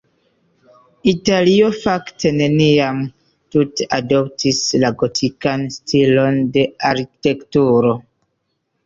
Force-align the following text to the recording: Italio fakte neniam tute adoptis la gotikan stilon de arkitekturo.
Italio 1.09 1.65
fakte 1.81 2.31
neniam 2.37 3.01
tute 3.55 3.87
adoptis 3.97 4.63
la 4.85 4.91
gotikan 5.03 5.67
stilon 5.77 6.41
de 6.57 6.65
arkitekturo. 6.91 7.93